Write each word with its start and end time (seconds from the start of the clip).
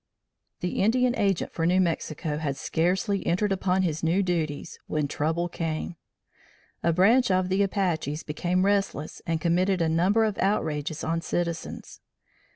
The 0.61 0.81
Indian 0.81 1.15
Agent 1.15 1.51
for 1.53 1.67
New 1.67 1.79
Mexico 1.79 2.37
had 2.39 2.57
scarcely 2.57 3.23
entered 3.27 3.51
upon 3.51 3.83
his 3.83 4.01
new 4.01 4.23
duties, 4.23 4.79
when 4.87 5.07
trouble 5.07 5.47
came. 5.47 5.95
A 6.81 6.91
branch 6.91 7.29
of 7.29 7.49
the 7.49 7.61
Apaches 7.61 8.23
became 8.23 8.65
restless 8.65 9.21
and 9.27 9.39
committed 9.39 9.79
a 9.79 9.87
number 9.87 10.25
of 10.25 10.39
outrages 10.39 11.03
on 11.03 11.21
citizens. 11.21 12.01